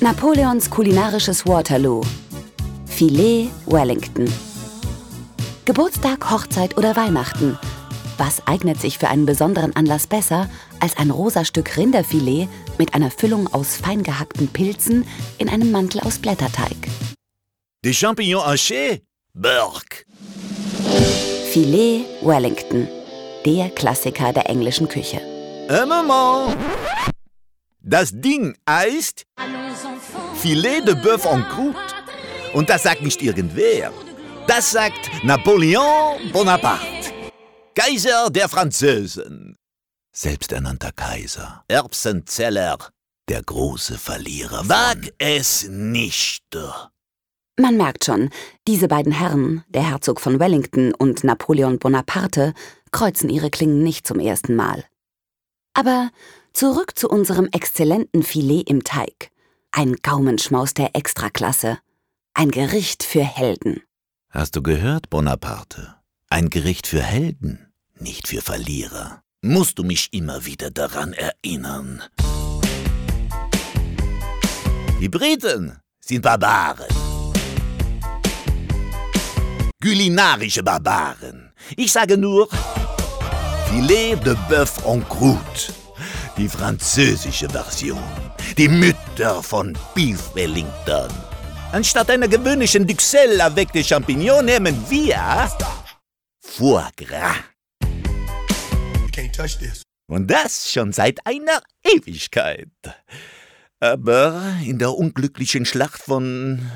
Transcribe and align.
Napoleons 0.00 0.68
kulinarisches 0.68 1.46
Waterloo. 1.46 2.02
Filet 2.86 3.48
Wellington. 3.64 4.30
Geburtstag, 5.64 6.30
Hochzeit 6.30 6.76
oder 6.76 6.94
Weihnachten. 6.96 7.58
Was 8.18 8.46
eignet 8.46 8.78
sich 8.78 8.98
für 8.98 9.08
einen 9.08 9.24
besonderen 9.24 9.74
Anlass 9.74 10.06
besser 10.06 10.50
als 10.80 10.98
ein 10.98 11.10
rosa 11.10 11.46
Stück 11.46 11.78
Rinderfilet 11.78 12.46
mit 12.76 12.94
einer 12.94 13.10
Füllung 13.10 13.52
aus 13.54 13.76
fein 13.76 14.02
gehackten 14.02 14.48
Pilzen 14.48 15.06
in 15.38 15.48
einem 15.48 15.70
Mantel 15.70 16.02
aus 16.02 16.18
Blätterteig? 16.18 16.76
Des 17.82 17.96
champignons 17.96 18.44
hachés? 18.44 19.00
Burk. 19.32 20.04
Filet 21.52 22.04
Wellington. 22.20 22.86
Der 23.46 23.70
Klassiker 23.70 24.34
der 24.34 24.50
englischen 24.50 24.88
Küche. 24.88 25.22
Un 25.70 25.88
moment. 25.88 26.75
Das 27.88 28.10
Ding 28.12 28.56
heißt 28.68 29.26
Filet 30.34 30.80
de 30.80 30.94
Bœuf 30.94 31.24
en 31.24 31.42
Croûte. 31.44 31.94
Und 32.52 32.68
das 32.68 32.82
sagt 32.82 33.02
nicht 33.02 33.22
irgendwer. 33.22 33.92
Das 34.48 34.72
sagt 34.72 35.08
Napoleon 35.22 36.18
Bonaparte. 36.32 37.12
Kaiser 37.76 38.28
der 38.30 38.48
Französen. 38.48 39.56
Selbsternannter 40.12 40.90
Kaiser. 40.96 41.62
Erbsenzeller. 41.68 42.78
Der 43.28 43.44
große 43.44 43.98
Verlierer. 43.98 44.68
Wag 44.68 45.12
es 45.18 45.68
nicht. 45.68 46.42
Man 47.56 47.76
merkt 47.76 48.04
schon, 48.04 48.30
diese 48.66 48.88
beiden 48.88 49.12
Herren, 49.12 49.62
der 49.68 49.88
Herzog 49.88 50.20
von 50.20 50.40
Wellington 50.40 50.92
und 50.92 51.22
Napoleon 51.22 51.78
Bonaparte, 51.78 52.52
kreuzen 52.90 53.30
ihre 53.30 53.50
Klingen 53.50 53.84
nicht 53.84 54.08
zum 54.08 54.18
ersten 54.18 54.56
Mal. 54.56 54.84
Aber 55.78 56.10
zurück 56.54 56.98
zu 56.98 57.06
unserem 57.06 57.48
exzellenten 57.52 58.22
Filet 58.22 58.62
im 58.62 58.82
Teig. 58.82 59.30
Ein 59.72 59.96
Gaumenschmaus 60.02 60.72
der 60.72 60.96
Extraklasse. 60.96 61.78
Ein 62.32 62.50
Gericht 62.50 63.02
für 63.02 63.22
Helden. 63.22 63.82
Hast 64.30 64.56
du 64.56 64.62
gehört, 64.62 65.10
Bonaparte? 65.10 65.96
Ein 66.30 66.48
Gericht 66.48 66.86
für 66.86 67.02
Helden, 67.02 67.70
nicht 68.00 68.26
für 68.26 68.40
Verlierer. 68.40 69.20
Musst 69.42 69.78
du 69.78 69.84
mich 69.84 70.08
immer 70.14 70.46
wieder 70.46 70.70
daran 70.70 71.12
erinnern. 71.12 72.02
Die 74.98 75.10
Briten 75.10 75.78
sind 76.00 76.22
Barbaren. 76.22 76.86
Kulinarische 79.82 80.62
Barbaren. 80.62 81.52
Ich 81.76 81.92
sage 81.92 82.16
nur 82.16 82.48
Filet 83.76 84.16
de 84.24 84.34
Bœuf 84.48 84.86
en 84.86 85.00
Croûte. 85.00 85.70
Die 86.38 86.48
französische 86.48 87.46
Version. 87.46 88.02
Die 88.56 88.68
Mütter 88.68 89.42
von 89.42 89.76
Beef 89.94 90.34
Wellington. 90.34 91.10
Anstatt 91.72 92.08
einer 92.08 92.26
gewöhnlichen 92.26 92.86
Duxelle 92.86 93.44
avec 93.44 93.72
des 93.72 93.86
Champignons 93.86 94.42
nehmen 94.42 94.82
wir 94.88 95.50
Foie 96.40 96.88
Gras. 96.96 97.36
Und 100.06 100.30
das 100.30 100.72
schon 100.72 100.94
seit 100.94 101.18
einer 101.26 101.60
Ewigkeit. 101.84 102.70
Aber 103.80 104.54
in 104.64 104.78
der 104.78 104.94
unglücklichen 104.94 105.66
Schlacht 105.66 106.00
von 106.00 106.66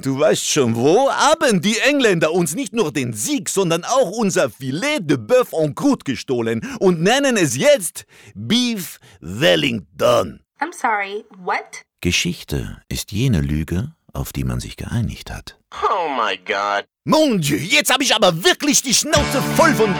Du 0.00 0.18
weißt 0.18 0.48
schon 0.48 0.74
wo, 0.74 1.10
haben 1.10 1.60
die 1.60 1.78
Engländer 1.80 2.32
uns 2.32 2.54
nicht 2.54 2.72
nur 2.72 2.92
den 2.92 3.12
Sieg, 3.12 3.50
sondern 3.50 3.84
auch 3.84 4.10
unser 4.10 4.48
Filet 4.48 5.00
de 5.00 5.18
Bœuf 5.18 5.52
en 5.52 5.74
croûte 5.74 6.04
gestohlen 6.04 6.62
und 6.80 7.02
nennen 7.02 7.36
es 7.36 7.56
jetzt 7.56 8.06
Beef 8.34 8.98
Wellington. 9.20 10.40
I'm 10.60 10.72
sorry, 10.72 11.24
what? 11.44 11.84
Geschichte 12.00 12.80
ist 12.88 13.12
jene 13.12 13.42
Lüge, 13.42 13.92
auf 14.14 14.32
die 14.32 14.44
man 14.44 14.60
sich 14.60 14.76
geeinigt 14.76 15.30
hat. 15.30 15.58
Oh 15.84 16.08
my 16.08 16.38
god. 16.38 16.86
Mon 17.04 17.40
Dieu, 17.40 17.56
jetzt 17.56 17.92
habe 17.92 18.02
ich 18.02 18.14
aber 18.14 18.44
wirklich 18.44 18.82
die 18.82 18.94
Schnauze 18.94 19.42
voll 19.56 19.74
von... 19.74 19.94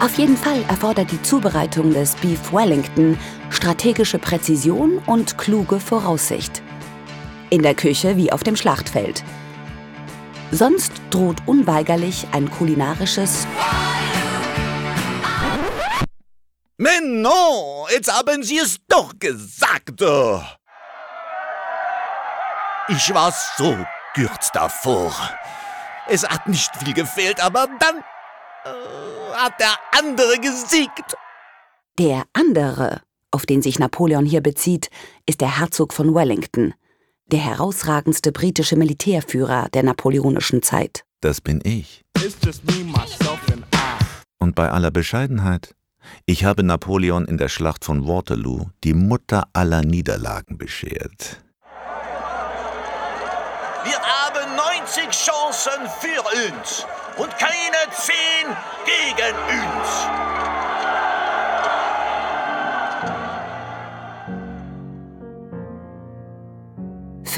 Auf 0.00 0.16
jeden 0.16 0.36
Fall 0.36 0.62
erfordert 0.68 1.10
die 1.12 1.22
Zubereitung 1.22 1.92
des 1.92 2.14
Beef 2.16 2.52
Wellington 2.52 3.16
strategische 3.50 4.18
Präzision 4.18 4.98
und 5.06 5.38
kluge 5.38 5.78
Voraussicht. 5.80 6.57
In 7.50 7.62
der 7.62 7.74
Küche 7.74 8.16
wie 8.16 8.32
auf 8.32 8.42
dem 8.42 8.56
Schlachtfeld. 8.56 9.24
Sonst 10.50 10.92
droht 11.10 11.38
unweigerlich 11.46 12.26
ein 12.32 12.50
kulinarisches 12.50 13.46
non, 17.08 17.86
jetzt 17.90 18.12
haben 18.12 18.42
Sie 18.42 18.58
es 18.58 18.78
doch 18.88 19.12
gesagt. 19.18 20.00
Ich 22.88 23.14
war 23.14 23.32
so 23.56 23.76
kurz 24.14 24.50
davor. 24.52 25.12
Es 26.08 26.26
hat 26.26 26.48
nicht 26.48 26.74
viel 26.76 26.94
gefehlt, 26.94 27.40
aber 27.40 27.68
dann 27.78 27.98
äh, 28.64 29.34
hat 29.34 29.60
der 29.60 29.74
andere 29.92 30.38
gesiegt. 30.38 31.16
Der 31.98 32.22
andere, 32.32 33.02
auf 33.30 33.44
den 33.44 33.60
sich 33.60 33.78
Napoleon 33.78 34.24
hier 34.24 34.40
bezieht, 34.40 34.88
ist 35.26 35.40
der 35.42 35.58
Herzog 35.58 35.92
von 35.92 36.14
Wellington, 36.14 36.72
der 37.28 37.40
herausragendste 37.40 38.32
britische 38.32 38.76
Militärführer 38.76 39.68
der 39.72 39.82
napoleonischen 39.82 40.62
Zeit. 40.62 41.04
Das 41.20 41.40
bin 41.40 41.60
ich. 41.64 42.02
Und 44.38 44.54
bei 44.54 44.70
aller 44.70 44.90
Bescheidenheit, 44.90 45.74
ich 46.26 46.44
habe 46.44 46.62
Napoleon 46.62 47.24
in 47.26 47.38
der 47.38 47.48
Schlacht 47.48 47.84
von 47.84 48.06
Waterloo 48.06 48.66
die 48.84 48.94
Mutter 48.94 49.48
aller 49.52 49.82
Niederlagen 49.82 50.58
beschert. 50.58 51.42
Wir 53.84 54.00
haben 54.00 54.56
90 54.56 55.10
Chancen 55.10 55.88
für 56.00 56.22
uns 56.46 56.86
und 57.16 57.30
keine 57.38 57.90
10 57.92 58.14
gegen 58.86 59.34
uns. 59.36 60.27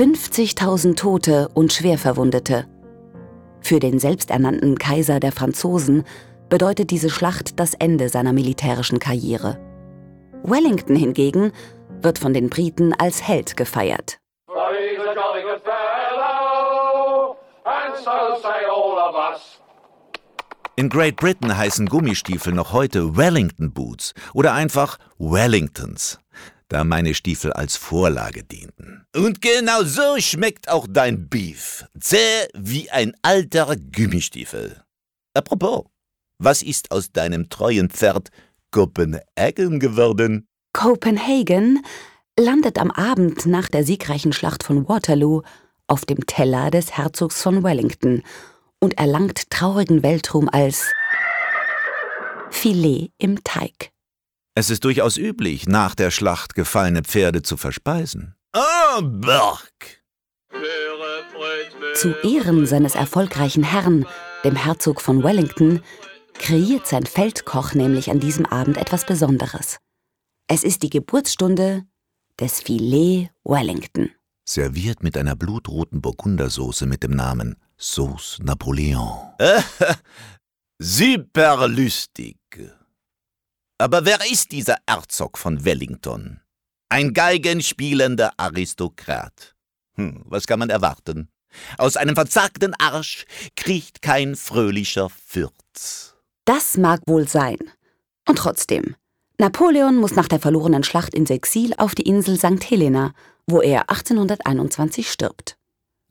50.000 0.00 0.96
Tote 0.96 1.48
und 1.52 1.74
Schwerverwundete. 1.74 2.66
Für 3.60 3.80
den 3.80 3.98
selbsternannten 3.98 4.78
Kaiser 4.78 5.20
der 5.20 5.30
Franzosen 5.30 6.04
bedeutet 6.48 6.90
diese 6.90 7.10
Schlacht 7.10 7.60
das 7.60 7.74
Ende 7.74 8.08
seiner 8.08 8.32
militärischen 8.32 8.98
Karriere. 8.98 9.60
Wellington 10.42 10.96
hingegen 10.96 11.52
wird 12.00 12.18
von 12.18 12.32
den 12.32 12.48
Briten 12.48 12.94
als 12.94 13.28
Held 13.28 13.58
gefeiert. 13.58 14.18
In 20.76 20.88
Great 20.88 21.16
Britain 21.16 21.54
heißen 21.54 21.86
Gummistiefel 21.90 22.54
noch 22.54 22.72
heute 22.72 23.18
Wellington 23.18 23.70
Boots 23.70 24.14
oder 24.32 24.54
einfach 24.54 24.96
Wellingtons, 25.18 26.18
da 26.70 26.84
meine 26.84 27.14
Stiefel 27.14 27.52
als 27.52 27.76
Vorlage 27.76 28.44
dienten. 28.44 29.04
Und 29.14 29.42
genau 29.42 29.82
so 29.82 30.18
schmeckt 30.18 30.68
auch 30.68 30.86
dein 30.88 31.28
Beef. 31.28 31.84
Zäh 31.98 32.46
wie 32.54 32.90
ein 32.90 33.12
alter 33.22 33.76
Gummistiefel. 33.76 34.82
Apropos, 35.34 35.84
was 36.38 36.62
ist 36.62 36.90
aus 36.90 37.12
deinem 37.12 37.50
treuen 37.50 37.90
Pferd 37.90 38.30
Copenhagen 38.70 39.80
geworden? 39.80 40.46
Copenhagen 40.72 41.84
landet 42.38 42.78
am 42.78 42.90
Abend 42.92 43.46
nach 43.46 43.68
der 43.68 43.84
siegreichen 43.84 44.32
Schlacht 44.32 44.62
von 44.62 44.88
Waterloo 44.88 45.42
auf 45.88 46.04
dem 46.06 46.24
Teller 46.24 46.70
des 46.70 46.96
Herzogs 46.96 47.42
von 47.42 47.64
Wellington 47.64 48.22
und 48.78 48.96
erlangt 48.96 49.50
traurigen 49.50 50.04
Weltruhm 50.04 50.48
als 50.48 50.86
Filet 52.50 53.10
im 53.18 53.42
Teig. 53.42 53.90
Es 54.60 54.68
ist 54.68 54.84
durchaus 54.84 55.16
üblich, 55.16 55.68
nach 55.68 55.94
der 55.94 56.10
Schlacht 56.10 56.54
gefallene 56.54 57.00
Pferde 57.00 57.40
zu 57.40 57.56
verspeisen. 57.56 58.34
Oh, 58.54 59.00
Berg! 59.00 60.02
Zu 61.94 62.14
Ehren 62.22 62.66
seines 62.66 62.94
erfolgreichen 62.94 63.62
Herrn, 63.62 64.04
dem 64.44 64.56
Herzog 64.56 65.00
von 65.00 65.24
Wellington, 65.24 65.80
kreiert 66.34 66.86
sein 66.86 67.06
Feldkoch 67.06 67.72
nämlich 67.72 68.10
an 68.10 68.20
diesem 68.20 68.44
Abend 68.44 68.76
etwas 68.76 69.06
Besonderes. 69.06 69.78
Es 70.46 70.62
ist 70.62 70.82
die 70.82 70.90
Geburtsstunde 70.90 71.84
des 72.38 72.60
Filet 72.60 73.30
Wellington. 73.44 74.10
Serviert 74.44 75.02
mit 75.02 75.16
einer 75.16 75.36
blutroten 75.36 76.02
Burgundersoße 76.02 76.84
mit 76.84 77.02
dem 77.02 77.12
Namen 77.12 77.56
Sauce 77.78 78.38
Napoleon. 78.42 79.20
Super 80.78 81.66
lustig. 81.66 82.39
Aber 83.80 84.04
wer 84.04 84.18
ist 84.30 84.52
dieser 84.52 84.76
Herzog 84.86 85.38
von 85.38 85.64
Wellington? 85.64 86.40
Ein 86.90 87.14
geigenspielender 87.14 88.32
Aristokrat. 88.36 89.54
Hm, 89.94 90.22
was 90.26 90.46
kann 90.46 90.58
man 90.58 90.68
erwarten? 90.68 91.30
Aus 91.78 91.96
einem 91.96 92.14
verzagten 92.14 92.74
Arsch 92.74 93.24
kriecht 93.56 94.02
kein 94.02 94.36
fröhlicher 94.36 95.08
Fürz. 95.08 96.14
Das 96.44 96.76
mag 96.76 97.00
wohl 97.06 97.26
sein. 97.26 97.56
Und 98.28 98.36
trotzdem, 98.36 98.96
Napoleon 99.38 99.96
muss 99.96 100.14
nach 100.14 100.28
der 100.28 100.40
verlorenen 100.40 100.84
Schlacht 100.84 101.14
ins 101.14 101.30
Exil 101.30 101.72
auf 101.78 101.94
die 101.94 102.02
Insel 102.02 102.36
St. 102.36 102.70
Helena 102.70 103.14
wo 103.46 103.60
er 103.62 103.90
1821 103.90 105.10
stirbt. 105.10 105.56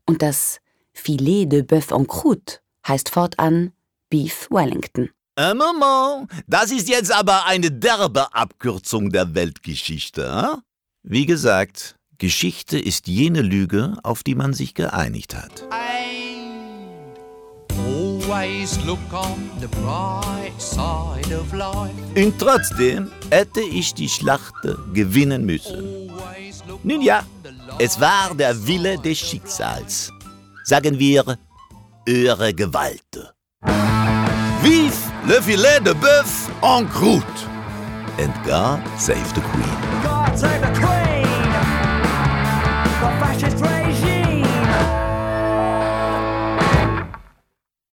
Und 0.06 0.22
das 0.22 0.60
Filet 0.92 1.46
de 1.46 1.62
Bœuf 1.62 1.94
en 1.94 2.06
Croûte 2.06 2.58
heißt 2.86 3.08
fortan 3.08 3.72
Beef 4.10 4.48
Wellington. 4.50 5.10
Ein 5.36 5.56
Moment, 5.58 6.30
das 6.46 6.72
ist 6.72 6.88
jetzt 6.88 7.12
aber 7.12 7.46
eine 7.46 7.70
derbe 7.70 8.34
Abkürzung 8.34 9.10
der 9.10 9.34
Weltgeschichte. 9.34 10.52
Hm? 10.52 10.62
Wie 11.02 11.24
gesagt, 11.24 11.94
Geschichte 12.18 12.78
ist 12.78 13.06
jene 13.06 13.40
Lüge, 13.40 13.96
auf 14.02 14.22
die 14.22 14.34
man 14.34 14.52
sich 14.52 14.74
geeinigt 14.74 15.34
hat. 15.34 15.64
Und 22.14 22.38
trotzdem 22.38 23.10
hätte 23.30 23.60
ich 23.60 23.94
die 23.94 24.08
Schlacht 24.08 24.54
gewinnen 24.92 25.44
müssen. 25.46 26.10
Nun 26.82 27.02
ja, 27.02 27.24
es 27.78 28.00
war 28.00 28.34
der 28.34 28.66
Wille 28.66 28.98
des 28.98 29.18
Schicksals. 29.18 30.12
Sagen 30.64 30.98
wir, 30.98 31.38
eure 32.06 32.52
Gewalt. 32.52 33.32
Vive 34.62 34.99
le 35.26 35.40
filet 35.40 35.80
de 35.80 35.92
bœuf 35.92 36.48
en 36.62 36.84
croûte! 36.84 37.46
And 38.18 38.32
God 38.44 38.80
save 38.98 39.32
the 39.34 39.40
Queen. 39.40 40.69